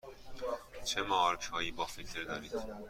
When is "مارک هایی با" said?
1.01-1.85